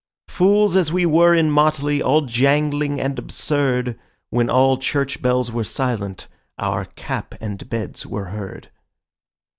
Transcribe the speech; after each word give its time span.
Fools 0.27 0.75
as 0.75 0.91
we 0.91 1.05
were 1.05 1.35
in 1.35 1.51
motley, 1.51 2.01
all 2.01 2.21
jangling 2.21 2.99
and 2.99 3.19
absurd, 3.19 3.99
When 4.31 4.49
all 4.49 4.79
church 4.79 5.21
bells 5.21 5.51
were 5.51 5.63
silent 5.63 6.27
our 6.57 6.85
cap 6.85 7.35
and 7.39 7.69
bells 7.69 8.03
were 8.07 8.25
heard. 8.29 8.71